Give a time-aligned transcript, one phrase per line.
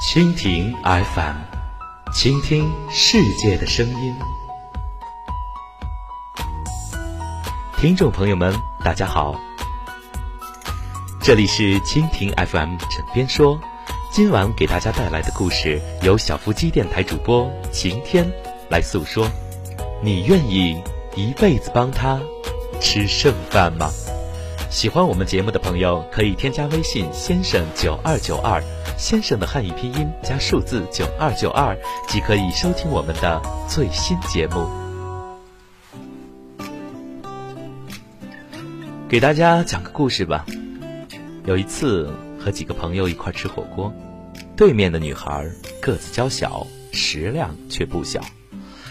[0.00, 1.36] 蜻蜓 FM，
[2.14, 4.16] 倾听世界的声音。
[7.76, 9.38] 听众朋友们，大家好，
[11.22, 13.60] 这里是蜻蜓 FM 枕边说。
[14.10, 18.26] 今晚给大家带来的故事由小夫妻电台主播晴天
[18.70, 19.30] 来诉说。
[20.02, 20.82] 你愿意
[21.14, 22.18] 一辈子帮他
[22.80, 23.90] 吃剩饭吗？
[24.70, 28.64] 喜欢我们节目的朋友可以添加微信“先生九二九二”。
[29.00, 31.74] 先生的汉语拼音加数字九二九二，
[32.06, 34.68] 即可以收听我们的最新节目。
[39.08, 40.44] 给大家讲个故事吧。
[41.46, 43.90] 有一次和几个朋友一块吃火锅，
[44.54, 48.20] 对面的女孩个子娇小，食量却不小，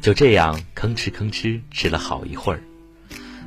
[0.00, 2.60] 就这样吭哧吭哧吃了好一会儿。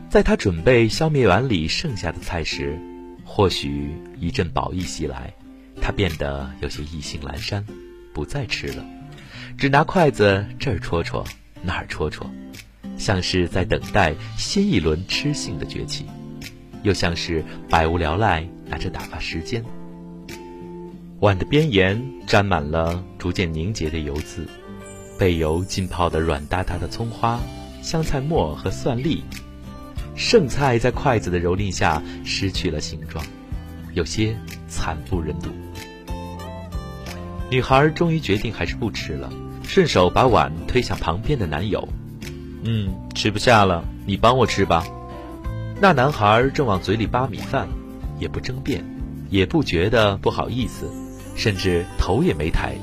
[0.10, 2.80] 在她准备消灭碗里剩下的菜时，
[3.26, 5.34] 或许一阵饱意袭来。
[5.86, 7.64] 他变得有些意兴阑珊，
[8.12, 8.84] 不再吃了，
[9.55, 11.24] 只拿筷子这儿戳戳，
[11.62, 12.27] 那儿戳戳，
[12.98, 16.08] 像是在等待新一轮吃性的崛起，
[16.82, 19.64] 又像是百无聊赖拿着打发时间。
[21.20, 24.48] 碗的边沿沾满了逐渐凝结的油渍，
[25.20, 27.40] 被油浸泡的软哒哒的葱花、
[27.84, 29.24] 香菜末和蒜粒，
[30.16, 33.24] 剩菜在筷子的蹂躏下失去了形状，
[33.96, 35.49] 有些惨不忍睹。
[37.49, 39.29] 女孩终于决定还是不吃了，
[39.63, 41.87] 顺手把碗推向旁边的男友。
[42.63, 44.85] 嗯，吃不下了，你帮我吃吧。
[45.79, 47.68] 那男孩正往嘴里扒米饭，
[48.20, 48.84] 也不争辩，
[49.29, 50.90] 也不觉得不好意思，
[51.35, 52.76] 甚至头也没抬，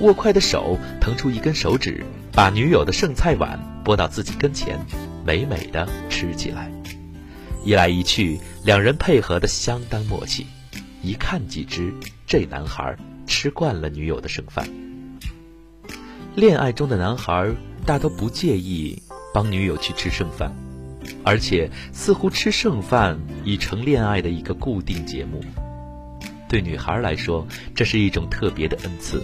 [0.00, 4.78] 握筷的手腾出一根手指，把女友的剩菜碗拨到自己跟前，
[5.24, 6.70] 美美的吃起来。
[7.64, 10.46] 一来一去，两人配合的相当默契，
[11.02, 11.92] 一看即知
[12.26, 12.96] 这男孩。
[13.24, 14.68] 吃惯了女友的剩饭，
[16.34, 17.50] 恋爱中的男孩
[17.86, 19.00] 大都不介意
[19.32, 20.54] 帮女友去吃剩饭，
[21.24, 25.40] 而且似乎吃剩饭已成恋爱的一个固定节目。
[26.46, 29.22] 对女孩来说，这是一种特别的恩赐，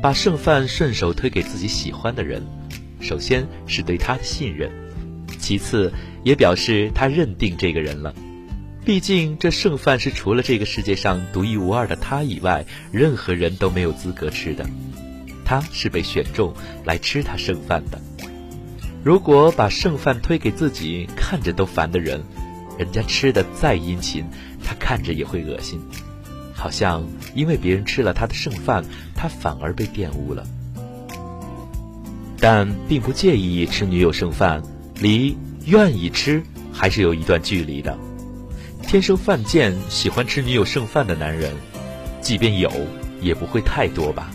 [0.00, 2.42] 把剩饭顺手推给自己喜欢的人，
[3.00, 4.70] 首先是对他的信任，
[5.38, 5.92] 其次
[6.22, 8.14] 也表示他认定这个人了。
[8.84, 14.64] 毕竟，这剩饭是除了这个世界上独一无二的他以外，任何人都没有资格吃的。
[15.44, 16.54] 他是被选中
[16.84, 18.00] 来吃他剩饭的。
[19.04, 22.22] 如果把剩饭推给自己看着都烦的人，
[22.78, 24.24] 人家吃的再殷勤，
[24.64, 25.80] 他看着也会恶心，
[26.52, 27.04] 好像
[27.34, 30.44] 因为别人吃了他的剩饭，他反而被玷污了。
[32.38, 34.62] 但并不介意吃女友剩饭，
[35.00, 35.36] 离
[35.66, 36.42] 愿意吃
[36.72, 37.96] 还是有一段距离的。
[38.82, 41.52] 天生犯贱、喜欢吃女友剩饭的男人，
[42.20, 42.70] 即便有，
[43.20, 44.30] 也不会太多吧。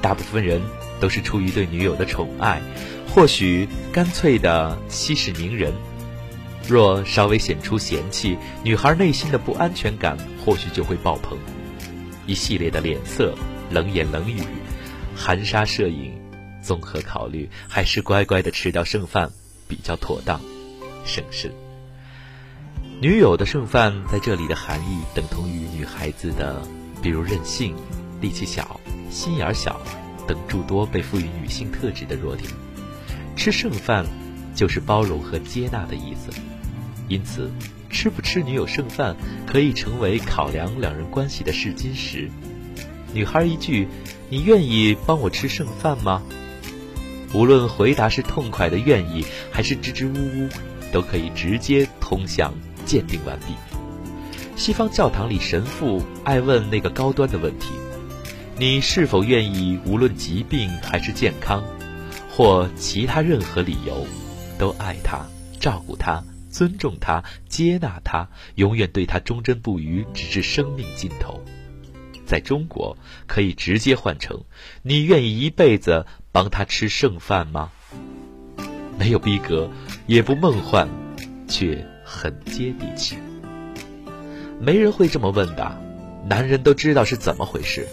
[0.00, 0.60] 大部分人
[0.98, 2.60] 都是出于对女友的宠爱，
[3.08, 5.72] 或许干脆的息事宁人。
[6.66, 11.38] 若稍微显出嫌弃，女孩内心的不安全感或许就会爆棚。
[12.26, 13.34] 一系列的脸色、
[13.70, 14.40] 冷言冷语、
[15.14, 16.12] 含沙射影，
[16.60, 19.30] 综合考虑，还是乖乖的吃掉剩饭
[19.68, 20.40] 比较妥当，
[21.04, 21.52] 省事。
[23.00, 26.62] 女友的剩饭在这里的含义等同于女孩子的，
[27.02, 27.76] 比如任性、
[28.20, 29.80] 力气小、心眼小
[30.26, 32.50] 等诸多被赋予女性特质的弱点。
[33.36, 34.06] 吃剩饭
[34.54, 36.30] 就是包容和接纳的意思，
[37.08, 37.50] 因此
[37.90, 39.14] 吃不吃女友剩饭
[39.46, 42.30] 可以成为考量两人关系的试金石。
[43.12, 43.88] 女孩一句
[44.30, 46.22] “你愿意帮我吃剩饭吗？”
[47.36, 50.48] 无论回答是痛快的愿意，还是支支吾吾，
[50.90, 52.50] 都可以直接通向。
[52.86, 53.52] 鉴定完毕。
[54.56, 57.72] 西方教堂里，神父爱问那个高端的问题
[58.56, 61.62] ：“你是否愿意，无论疾病还是健康，
[62.30, 64.06] 或其他任何理由，
[64.58, 65.26] 都爱他、
[65.60, 71.38] 照顾他、尊重他、接纳他，永远对他忠贞不渝，直至生命尽头？”
[72.24, 72.96] 在中国，
[73.28, 74.42] 可以直接换成
[74.82, 76.06] ：“你愿意一辈子
[76.36, 77.70] 帮他吃剩饭吗？”
[79.00, 79.70] 没有逼格，
[80.06, 80.86] 也不梦幻，
[81.48, 81.82] 却。
[82.08, 83.16] 很接地气，
[84.60, 85.76] 没人会这么问的。
[86.28, 87.84] 男人都知道是怎么回事。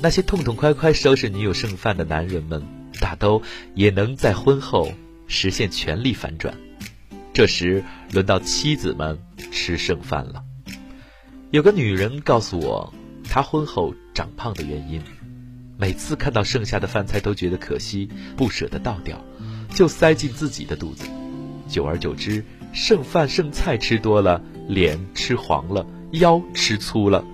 [0.00, 2.62] 那些痛痛快快收拾女友剩饭的男人们，
[3.00, 3.42] 大都
[3.74, 4.92] 也能在婚后
[5.26, 6.54] 实现权力反转。
[7.32, 9.18] 这时轮到妻子们
[9.50, 10.44] 吃剩饭了。
[11.50, 12.94] 有个女人告诉我，
[13.28, 15.02] 她婚后长胖的原因，
[15.80, 19.24] 每次看到剩下的饭菜都觉得可惜，不舍得倒掉，
[19.74, 21.04] 就塞进自己的肚子。
[21.68, 22.44] 久而久之。
[22.72, 27.24] 剩饭剩菜吃多了，脸吃黄了，腰吃粗了，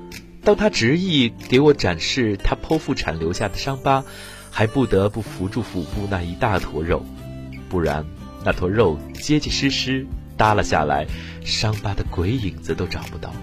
[0.42, 4.02] 当他执意给我展示他剖腹产留下的伤疤，
[4.50, 7.04] 还不得不扶住腹部那一大坨肉，
[7.68, 8.06] 不然
[8.46, 10.06] 那坨肉结结实实
[10.38, 11.06] 耷了下来，
[11.44, 13.34] 伤疤的鬼影子都找不到。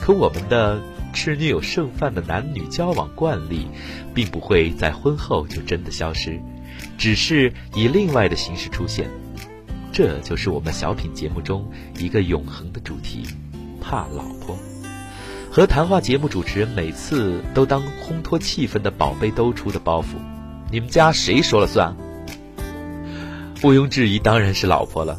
[0.00, 0.82] 可我们的
[1.12, 3.66] 吃女友剩饭的男女交往惯例，
[4.14, 6.40] 并不会在婚后就真的消失，
[6.96, 9.08] 只是以另外的形式出现。
[9.92, 11.68] 这就是我们小品节目中
[11.98, 13.26] 一个永恒的主题：
[13.80, 14.56] 怕老婆。
[15.50, 20.04] 和谈话节目主持人每次都当烘托气氛的宝贝兜出的包袱，
[20.70, 21.96] 你们家谁说了算？
[23.64, 25.18] 毋庸置疑，当然是老婆了。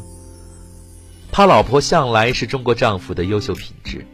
[1.30, 4.06] 怕老婆向来是中国丈夫的优秀品质，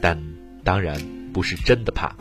[0.00, 0.20] 但
[0.64, 0.98] 当然
[1.32, 2.16] 不是真的怕。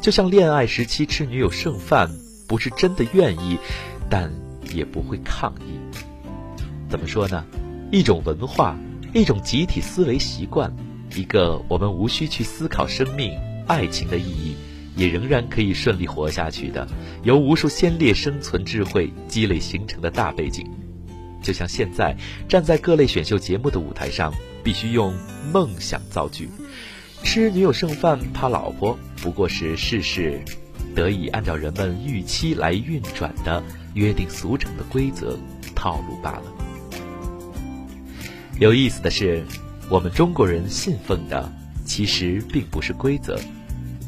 [0.00, 2.10] 就像恋爱时期吃女友剩饭，
[2.48, 3.58] 不是真的愿意，
[4.08, 4.32] 但
[4.72, 5.78] 也不会抗议。
[6.88, 7.44] 怎么说呢？
[7.92, 8.78] 一种文化，
[9.12, 10.74] 一种集体思维习惯。
[11.14, 14.54] 一个我们无需去思考生命、爱情的意义，
[14.94, 16.86] 也仍然可以顺利活下去的，
[17.24, 20.64] 由无数先烈生存智慧积累形成的大背景，
[21.42, 22.16] 就像现在
[22.48, 24.32] 站在各类选秀节目的舞台上，
[24.62, 25.12] 必须用
[25.52, 26.48] 梦想造句。
[27.22, 30.40] 吃女友剩饭怕老婆，不过是事事
[30.94, 33.62] 得以按照人们预期来运转的
[33.94, 35.38] 约定俗成的规则
[35.74, 36.44] 套路罢了。
[38.58, 39.44] 有意思的是。
[39.90, 41.52] 我们中国人信奉的
[41.84, 43.36] 其实并不是规则，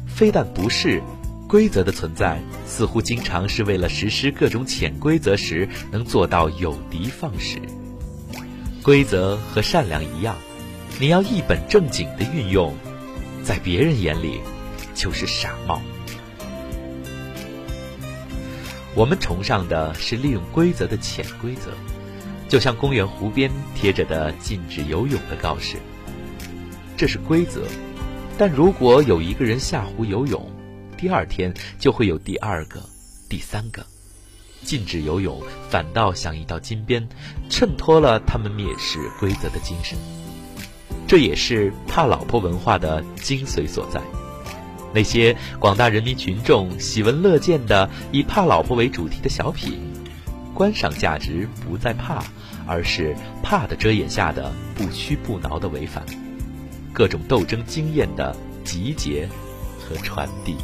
[0.07, 1.03] 非但不是
[1.45, 7.61] 规则的存在，似乎经常是为了实施各种潜规则时能做到有的放矢。
[8.81, 10.37] 规则和善良一样，
[11.01, 12.73] 你要一本正经的运用，
[13.43, 14.39] 在别人眼里
[14.95, 15.81] 就是傻帽。
[18.95, 21.71] 我们崇尚的是利用规则的潜规则。
[22.49, 25.77] 就像公园湖边贴着的禁止游泳的告示，
[26.95, 27.65] 这是规则。
[28.37, 30.51] 但如果有一个人下湖游泳，
[30.95, 32.79] 第二天就会有第二个、
[33.27, 33.83] 第三个。
[34.61, 35.41] 禁止游泳
[35.71, 37.09] 反倒像一道金边，
[37.49, 39.97] 衬托了他们蔑视规则的精神。
[41.13, 44.01] 这也是怕老婆文化的精髓所在。
[44.91, 49.79] 那些广大人民群众喜闻乐见的以怕老婆为主题的小品，
[50.55, 52.23] 观赏价值不在怕。
[52.65, 56.03] 而是怕的遮掩下的不屈不挠的违反，
[56.91, 59.29] 各种斗争经验的集结
[59.77, 60.55] 和传递。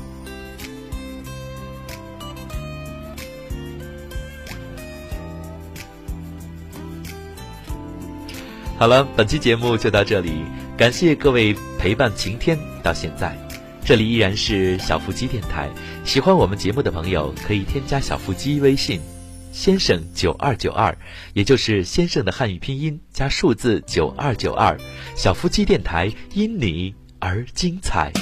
[8.80, 10.46] 好了，本期节目就到这里，
[10.78, 13.38] 感谢各位陪伴晴天到现在。
[13.84, 15.70] 这里依然是小腹肌电台，
[16.06, 19.02] 喜欢我们节目的朋友可以添加小腹肌微信。
[19.52, 20.98] 先生九二九二，
[21.34, 24.78] 也就是先生的汉语拼音加数字九二九二，
[25.14, 28.14] 小腹肌电台因你而精彩。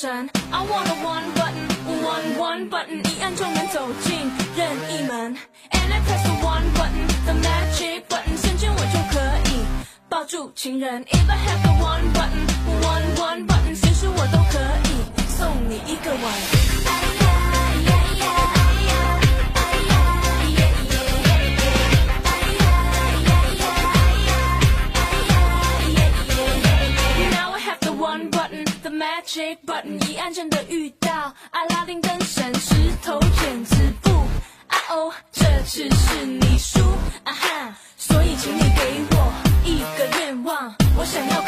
[0.00, 0.30] 神。
[0.50, 1.68] I want a one button,
[2.02, 5.36] one one button，一按就能走进任意门。
[5.72, 9.20] And I press the one button, the magic button，瞬间我就可
[9.50, 9.66] 以
[10.08, 11.04] 抱住情人。
[11.04, 12.48] If I have the one button,
[12.80, 14.58] one one button，随时我都可
[14.88, 16.79] 以送你一个吻。
[41.10, 41.39] Señor.